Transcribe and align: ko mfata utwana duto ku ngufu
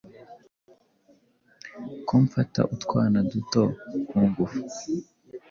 ko 2.07 2.13
mfata 2.25 2.61
utwana 2.75 3.19
duto 3.31 3.61
ku 4.07 4.17
ngufu 4.27 4.61